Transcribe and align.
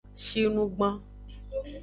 Shinugban. 0.25 0.93